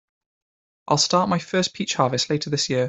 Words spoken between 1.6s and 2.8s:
peach harvest later this year.